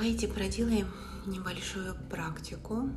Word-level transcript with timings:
Давайте 0.00 0.28
проделаем 0.28 0.86
небольшую 1.26 1.96
практику 2.08 2.88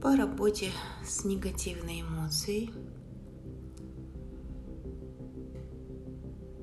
по 0.00 0.16
работе 0.16 0.70
с 1.06 1.26
негативной 1.26 2.00
эмоцией. 2.00 2.72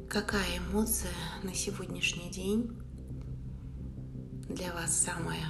Какая 0.09 0.57
эмоция 0.57 1.11
на 1.43 1.53
сегодняшний 1.53 2.31
день 2.31 2.75
для 4.49 4.73
вас 4.73 4.97
самая 4.97 5.45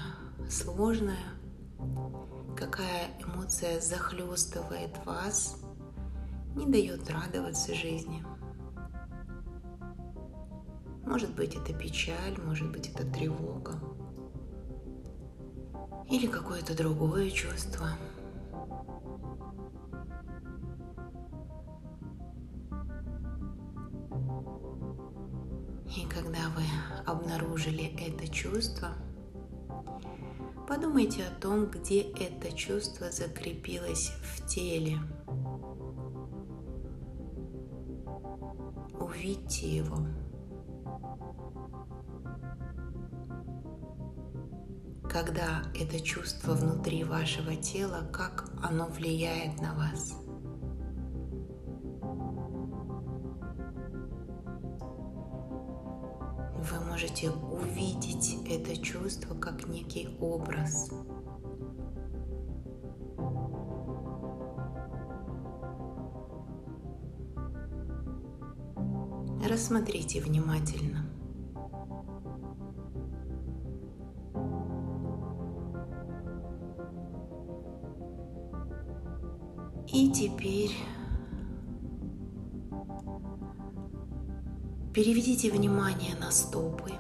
сложная? 0.50 1.40
Какая 2.58 3.18
эмоция 3.22 3.80
захлестывает 3.80 4.92
вас, 5.06 5.56
не 6.58 6.66
дает 6.66 7.10
радоваться 7.10 7.74
жизни? 7.74 8.22
Может 11.06 11.36
быть, 11.36 11.56
это 11.56 11.72
печаль, 11.72 12.36
может 12.44 12.72
быть, 12.72 12.90
это 12.90 13.06
тревога. 13.06 13.80
Или 16.10 16.28
какое-то 16.28 16.76
другое 16.76 17.30
чувство. 17.30 17.90
И 25.96 26.06
когда 26.08 26.50
вы 26.50 26.64
обнаружили 27.06 27.94
это 27.98 28.28
чувство, 28.28 28.90
подумайте 30.68 31.24
о 31.24 31.40
том, 31.40 31.68
где 31.68 32.02
это 32.02 32.52
чувство 32.52 33.12
закрепилось 33.12 34.12
в 34.24 34.46
теле. 34.48 34.98
Увидьте 39.00 39.78
его. 39.78 40.00
Когда 45.16 45.64
это 45.74 46.02
чувство 46.02 46.52
внутри 46.52 47.06
вашего 47.06 47.56
тела, 47.56 48.06
как 48.12 48.50
оно 48.62 48.88
влияет 48.88 49.62
на 49.62 49.74
вас. 49.74 50.18
Вы 56.70 56.86
можете 56.90 57.30
увидеть 57.30 58.40
это 58.50 58.76
чувство 58.76 59.34
как 59.36 59.70
некий 59.70 60.18
образ. 60.20 60.92
Рассмотрите 69.48 70.20
внимательно. 70.20 71.15
И 79.92 80.10
теперь 80.12 80.72
переведите 84.94 85.52
внимание 85.52 86.16
на 86.16 86.32
стопы. 86.32 86.92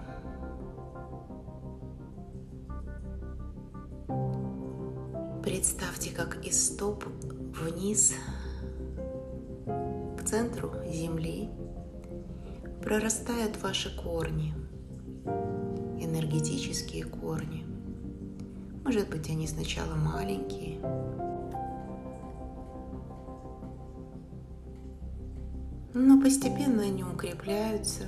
Представьте, 5.43 6.11
как 6.11 6.45
из 6.45 6.67
стоп 6.67 7.05
вниз 7.05 8.13
к 9.65 10.23
центру 10.23 10.71
земли 10.87 11.49
прорастают 12.81 13.61
ваши 13.61 13.95
корни, 13.95 14.53
энергетические 15.99 17.05
корни. 17.05 17.65
Может 18.83 19.09
быть, 19.09 19.29
они 19.29 19.47
сначала 19.47 19.95
маленькие, 19.95 20.79
но 25.95 26.21
постепенно 26.21 26.83
они 26.83 27.05
укрепляются 27.05 28.03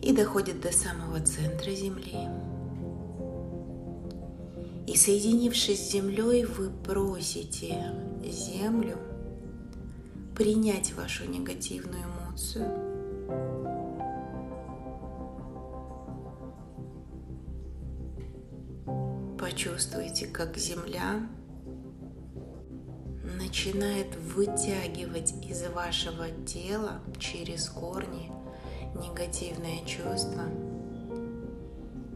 и 0.00 0.14
доходят 0.14 0.58
до 0.58 0.72
самого 0.72 1.20
центра 1.20 1.70
Земли. 1.70 2.16
И 4.86 4.96
соединившись 4.96 5.86
с 5.86 5.92
Землей, 5.92 6.46
вы 6.46 6.70
просите 6.70 7.92
Землю 8.24 8.96
принять 10.34 10.94
вашу 10.94 11.28
негативную 11.28 12.02
эмоцию. 12.02 12.70
Почувствуйте, 19.38 20.26
как 20.26 20.56
Земля 20.56 21.20
начинает 23.38 24.16
вытягивать 24.16 25.32
из 25.48 25.62
вашего 25.68 26.28
тела 26.44 27.00
через 27.18 27.68
корни 27.68 28.30
негативное 28.94 29.84
чувство, 29.86 30.42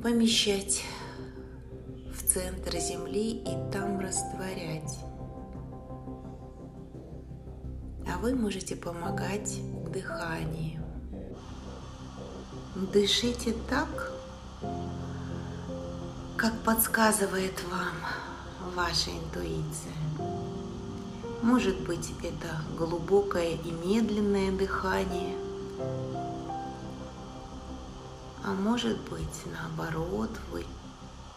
помещать 0.02 0.82
в 2.12 2.26
центр 2.26 2.76
Земли 2.78 3.38
и 3.40 3.72
там 3.72 4.00
растворять. 4.00 4.98
А 8.08 8.18
вы 8.18 8.34
можете 8.34 8.74
помогать 8.74 9.58
в 9.84 9.90
дыхании. 9.90 10.80
Дышите 12.92 13.54
так, 13.70 14.12
как 16.36 16.52
подсказывает 16.64 17.54
вам 17.70 18.74
ваша 18.74 19.10
интуиция. 19.10 20.31
Может 21.42 21.80
быть, 21.80 22.14
это 22.22 22.62
глубокое 22.78 23.56
и 23.56 23.70
медленное 23.72 24.56
дыхание, 24.56 25.36
а 28.44 28.52
может 28.52 28.96
быть, 29.10 29.42
наоборот, 29.46 30.30
вы 30.52 30.64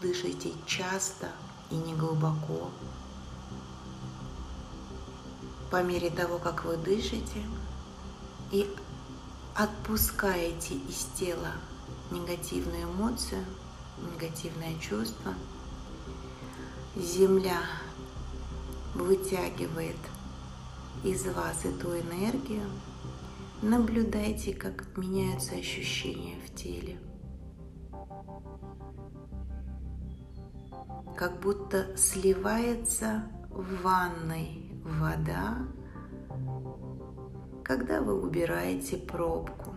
дышите 0.02 0.54
часто 0.68 1.32
и 1.72 1.76
не 1.76 1.96
глубоко. 1.96 2.70
По 5.72 5.82
мере 5.82 6.12
того, 6.12 6.38
как 6.38 6.66
вы 6.66 6.78
дышите 6.78 7.44
и 8.52 8.70
отпускаете 9.56 10.76
из 10.76 11.08
тела 11.18 11.52
негативную 12.12 12.84
эмоцию, 12.84 13.44
негативное 14.14 14.78
чувство, 14.80 15.34
земля 16.96 17.60
вытягивает 18.96 19.98
из 21.04 21.26
вас 21.28 21.66
эту 21.66 22.00
энергию, 22.00 22.64
наблюдайте, 23.62 24.54
как 24.54 24.98
меняются 24.98 25.56
ощущения 25.56 26.38
в 26.46 26.56
теле. 26.56 26.98
Как 31.16 31.40
будто 31.40 31.96
сливается 31.98 33.24
в 33.50 33.84
ванной 33.84 34.72
вода, 34.84 35.58
когда 37.64 38.02
вы 38.02 38.22
убираете 38.22 38.98
пробку. 38.98 39.75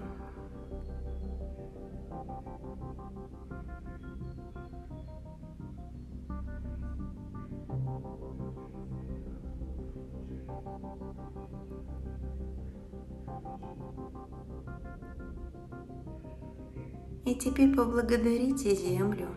И 17.29 17.35
теперь 17.35 17.77
поблагодарите 17.77 18.75
Землю 18.75 19.29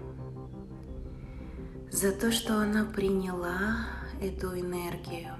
за 1.91 2.13
то, 2.13 2.31
что 2.31 2.57
она 2.57 2.85
приняла 2.85 3.79
эту 4.21 4.57
энергию. 4.57 5.35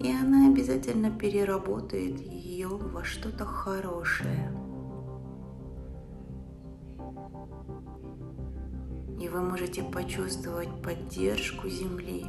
И 0.00 0.10
она 0.10 0.48
обязательно 0.48 1.10
переработает 1.10 2.18
ее 2.18 2.66
во 2.66 3.04
что-то 3.04 3.44
хорошее. 3.44 4.50
И 9.20 9.28
вы 9.28 9.40
можете 9.40 9.84
почувствовать 9.84 10.82
поддержку 10.82 11.68
Земли, 11.68 12.26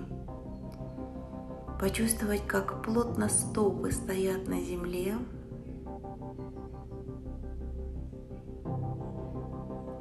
почувствовать, 1.79 2.45
как 2.47 2.83
плотно 2.83 3.29
стопы 3.29 3.91
стоят 3.91 4.47
на 4.47 4.59
земле, 4.61 5.15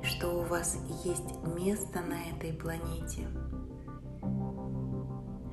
что 0.02 0.40
у 0.40 0.44
вас 0.44 0.78
есть 1.04 1.34
место 1.56 2.00
на 2.00 2.34
этой 2.34 2.52
планете, 2.52 3.28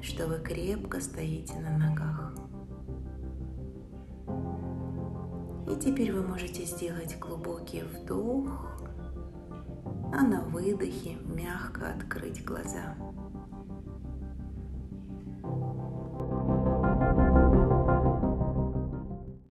что 0.01 0.27
вы 0.27 0.39
крепко 0.39 1.01
стоите 1.01 1.55
на 1.59 1.77
ногах. 1.77 2.33
И 5.69 5.79
теперь 5.79 6.13
вы 6.13 6.21
можете 6.27 6.65
сделать 6.65 7.17
глубокий 7.19 7.83
вдох 7.83 8.73
а 10.15 10.21
на 10.21 10.41
выдохе 10.41 11.17
мягко 11.25 11.89
открыть 11.89 12.45
глаза. 12.45 12.95